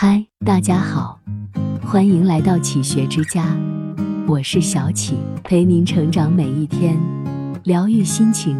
[0.00, 1.18] 嗨，大家好，
[1.82, 3.44] 欢迎来到启学之家，
[4.28, 6.96] 我是小启，陪您成长每一天，
[7.64, 8.56] 疗愈心情，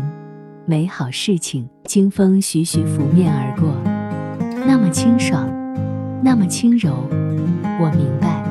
[0.67, 3.73] 美好事情，清风徐徐拂面而过，
[4.67, 5.49] 那么清爽，
[6.25, 7.09] 那么轻柔，
[7.81, 8.45] 我明白，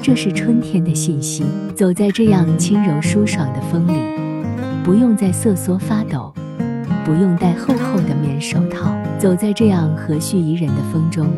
[0.00, 1.44] 这是春天的信息。
[1.74, 4.00] 走在这样轻柔舒爽的风里，
[4.82, 6.32] 不用再瑟缩发抖，
[7.04, 11.28] 不用戴厚厚的棉手套，走在这样和煦宜人的风中。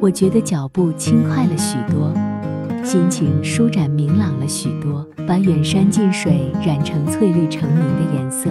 [0.00, 2.12] 我觉得脚步轻快了许多，
[2.84, 5.06] 心情舒展明朗了许多。
[5.26, 8.48] 把远山近水染成翠绿成明的颜色，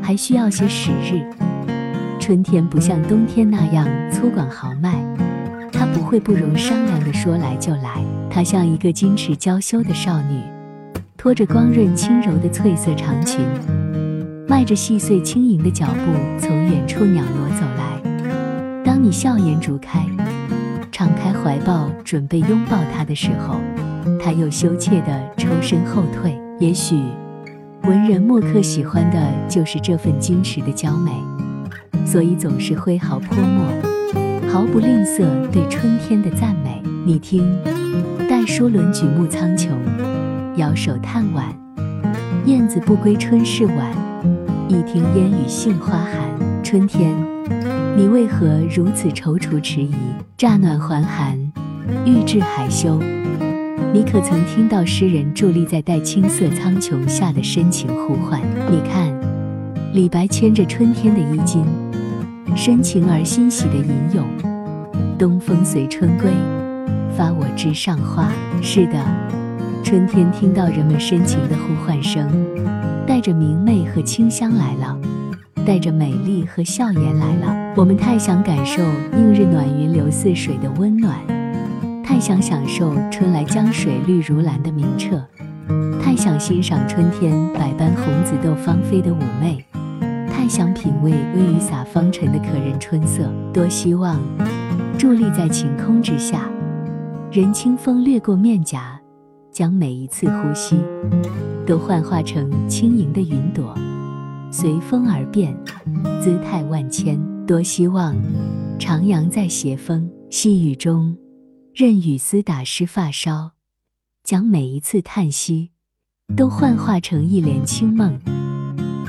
[0.00, 1.20] 还需要些时日。
[2.20, 4.94] 春天不像冬天那样粗犷豪迈，
[5.72, 8.00] 它不会不容商量的说来就来。
[8.30, 10.40] 它像一个矜持娇羞的少女，
[11.16, 13.40] 拖着光润轻柔的翠色长裙，
[14.46, 18.82] 迈着细碎轻盈的脚步从远处鸟挪走来。
[18.84, 20.06] 当你笑颜逐开。
[20.96, 23.60] 敞开怀抱，准备拥抱他的时候，
[24.18, 26.34] 他又羞怯地抽身后退。
[26.58, 26.98] 也许，
[27.82, 31.12] 文人墨客喜欢的就是这份矜持的娇美，
[32.06, 33.66] 所以总是挥毫泼墨，
[34.48, 36.82] 毫不吝啬对春天的赞美。
[37.04, 37.44] 你听，
[38.26, 39.68] 戴叔伦举目苍穹，
[40.56, 41.44] 摇手叹晚，
[42.46, 43.94] 燕子不归春事晚，
[44.66, 46.62] 一听烟雨杏花寒。
[46.62, 47.35] 春天。
[47.96, 49.94] 你为何如此踌躇迟疑？
[50.36, 51.34] 乍暖还寒，
[52.04, 53.00] 欲至还休。
[53.90, 58.38] 你可曾听到诗人伫立在带青色苍穹下的深情呼唤？
[58.70, 59.18] 你看，
[59.94, 61.64] 李白牵着春天的衣襟，
[62.54, 64.26] 深情而欣喜的吟咏
[65.18, 66.30] ：“东风随春归，
[67.16, 68.30] 发我枝上花。”
[68.60, 69.02] 是的，
[69.82, 72.28] 春天听到人们深情的呼唤声，
[73.06, 74.98] 带着明媚和清香来了。
[75.66, 77.74] 带着美丽和笑颜来了。
[77.76, 78.82] 我们太想感受
[79.18, 81.18] 映日暖云流似水的温暖，
[82.04, 85.20] 太想享受春来江水绿如蓝的明澈，
[86.00, 89.62] 太想欣赏春天百般红紫豆芳菲的妩媚，
[90.30, 93.28] 太想品味微雨洒芳尘的可人春色。
[93.52, 94.18] 多希望
[94.96, 96.48] 伫立在晴空之下，
[97.32, 99.00] 任清风掠过面颊，
[99.50, 100.80] 将每一次呼吸
[101.66, 103.74] 都幻化成轻盈的云朵。
[104.58, 105.54] 随风而变，
[106.18, 107.20] 姿态万千。
[107.46, 108.16] 多希望
[108.78, 111.14] 徜徉在斜风细雨中，
[111.74, 113.50] 任雨丝打湿发梢，
[114.24, 115.72] 将每一次叹息
[116.34, 118.18] 都幻化成一帘清梦，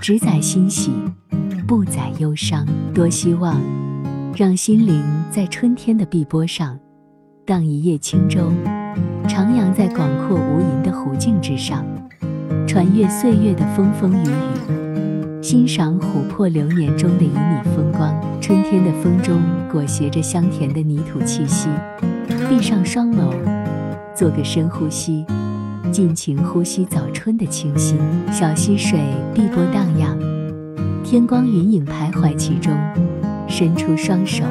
[0.01, 0.91] 只载欣喜，
[1.65, 2.67] 不载忧伤。
[2.93, 3.57] 多希望
[4.35, 6.77] 让心灵在春天的碧波上
[7.45, 8.51] 荡一叶轻舟，
[9.29, 11.85] 徜徉在广阔无垠的湖境之上，
[12.67, 14.86] 穿越岁月的风风雨雨。
[15.47, 19.41] 欣赏琥珀流年中的旖旎风光，春天的风中
[19.71, 21.69] 裹挟着香甜的泥土气息。
[22.49, 23.31] 闭上双眸，
[24.13, 25.25] 做个深呼吸，
[25.89, 27.97] 尽情呼吸早春的清新。
[28.29, 28.99] 小溪水
[29.33, 30.19] 碧波荡漾，
[31.01, 32.77] 天光云影徘徊其中。
[33.47, 34.43] 伸出双手，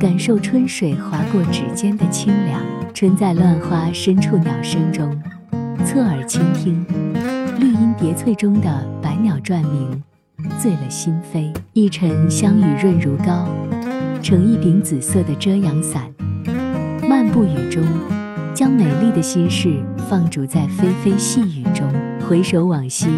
[0.00, 2.58] 感受春水划过指尖的清凉。
[2.94, 5.14] 春在乱花深处，鸟声中，
[5.84, 6.86] 侧耳倾听，
[7.98, 10.02] 叠翠中的百鸟转鸣。
[10.58, 13.48] 醉了心扉，一晨香雨润如膏，
[14.22, 16.02] 成一柄紫色的遮阳伞。
[17.08, 17.82] 漫步雨中，
[18.54, 21.90] 将美丽的心事放逐在霏霏细雨中。
[22.28, 23.08] 回首往昔，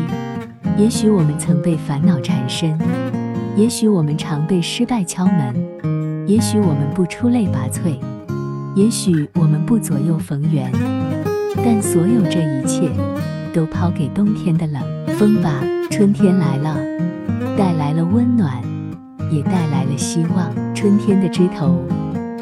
[0.76, 2.78] 也许我们曾被烦恼缠身，
[3.56, 7.96] 也许我们常被失败敲门，也许我们不出类拔萃，
[8.76, 10.70] 也许我们不左右逢源。
[11.56, 12.88] 但所有这一切，
[13.52, 14.82] 都抛给冬天的冷
[15.18, 15.62] 风吧。
[15.90, 16.76] 春天来了。
[17.56, 18.62] 带来了温暖，
[19.30, 20.74] 也带来了希望。
[20.74, 21.82] 春天的枝头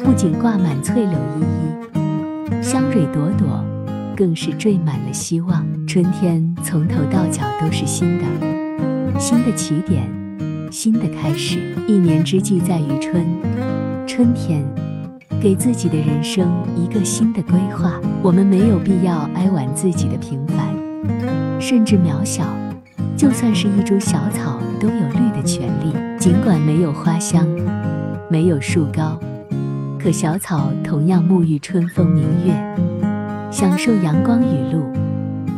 [0.03, 3.63] 不仅挂满翠柳依依，香蕊朵朵，
[4.15, 5.65] 更是缀满了希望。
[5.87, 10.07] 春天从头到脚都是新的，新的起点，
[10.71, 11.59] 新的开始。
[11.87, 13.25] 一年之计在于春，
[14.05, 14.63] 春天
[15.41, 17.99] 给自己的人生一个新的规划。
[18.21, 20.57] 我们没有必要哀婉自己的平凡，
[21.59, 22.43] 甚至渺小。
[23.15, 25.93] 就算是一株小草，都有绿的权利。
[26.19, 27.47] 尽管没有花香，
[28.29, 29.19] 没有树高，
[29.99, 32.53] 可小草同样沐浴春风明月，
[33.51, 34.83] 享受阳光雨露，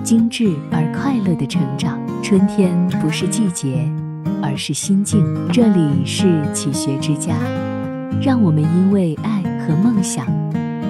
[0.03, 1.99] 精致而快乐的成长。
[2.23, 3.89] 春天不是季节，
[4.41, 5.25] 而是心境。
[5.51, 7.33] 这里是启学之家，
[8.21, 10.25] 让我们因为爱和梦想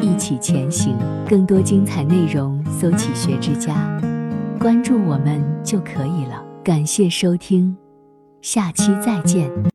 [0.01, 0.95] 一起前行。
[1.27, 3.73] 更多精彩内容，搜“启学之家”，
[4.59, 6.43] 关注我们就可以了。
[6.63, 7.75] 感谢收听，
[8.41, 9.49] 下期再见。